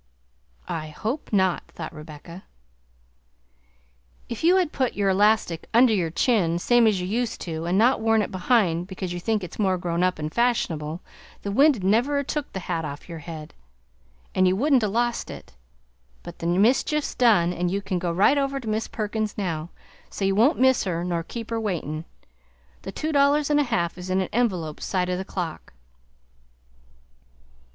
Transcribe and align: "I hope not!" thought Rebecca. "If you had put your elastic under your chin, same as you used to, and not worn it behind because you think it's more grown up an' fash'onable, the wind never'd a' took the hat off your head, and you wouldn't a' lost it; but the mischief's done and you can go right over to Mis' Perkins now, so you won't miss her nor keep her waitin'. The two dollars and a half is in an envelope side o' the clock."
"I 0.67 0.87
hope 0.87 1.31
not!" 1.31 1.67
thought 1.75 1.93
Rebecca. 1.93 2.45
"If 4.29 4.43
you 4.43 4.55
had 4.55 4.71
put 4.71 4.95
your 4.95 5.11
elastic 5.11 5.69
under 5.75 5.93
your 5.93 6.09
chin, 6.09 6.57
same 6.57 6.87
as 6.87 6.99
you 6.99 7.05
used 7.05 7.39
to, 7.41 7.65
and 7.67 7.77
not 7.77 8.01
worn 8.01 8.23
it 8.23 8.31
behind 8.31 8.87
because 8.87 9.13
you 9.13 9.19
think 9.19 9.43
it's 9.43 9.59
more 9.59 9.77
grown 9.77 10.01
up 10.01 10.17
an' 10.17 10.31
fash'onable, 10.31 11.01
the 11.43 11.51
wind 11.51 11.83
never'd 11.83 12.19
a' 12.19 12.23
took 12.23 12.51
the 12.51 12.61
hat 12.61 12.83
off 12.83 13.07
your 13.07 13.19
head, 13.19 13.53
and 14.33 14.47
you 14.47 14.55
wouldn't 14.55 14.81
a' 14.81 14.87
lost 14.87 15.29
it; 15.29 15.53
but 16.23 16.39
the 16.39 16.47
mischief's 16.47 17.13
done 17.13 17.53
and 17.53 17.69
you 17.69 17.79
can 17.79 17.99
go 17.99 18.11
right 18.11 18.39
over 18.39 18.59
to 18.59 18.67
Mis' 18.67 18.87
Perkins 18.87 19.37
now, 19.37 19.69
so 20.09 20.25
you 20.25 20.33
won't 20.33 20.57
miss 20.57 20.83
her 20.85 21.03
nor 21.03 21.21
keep 21.21 21.51
her 21.51 21.61
waitin'. 21.61 22.05
The 22.81 22.91
two 22.91 23.11
dollars 23.11 23.51
and 23.51 23.59
a 23.59 23.63
half 23.69 23.99
is 23.99 24.09
in 24.09 24.19
an 24.19 24.29
envelope 24.33 24.81
side 24.81 25.11
o' 25.11 25.15
the 25.15 25.23
clock." 25.23 25.73